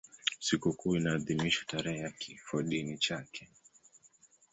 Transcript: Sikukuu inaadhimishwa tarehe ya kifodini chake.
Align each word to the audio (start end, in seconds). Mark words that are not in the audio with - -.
Sikukuu 0.39 0.95
inaadhimishwa 0.95 1.65
tarehe 1.67 1.99
ya 1.99 2.11
kifodini 2.11 2.97
chake. 2.97 3.49